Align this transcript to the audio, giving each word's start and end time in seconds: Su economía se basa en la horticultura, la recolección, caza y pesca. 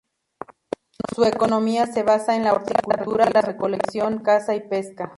Su 1.13 1.25
economía 1.25 1.85
se 1.85 2.01
basa 2.01 2.35
en 2.35 2.43
la 2.45 2.53
horticultura, 2.53 3.29
la 3.31 3.41
recolección, 3.41 4.17
caza 4.23 4.55
y 4.55 4.67
pesca. 4.67 5.09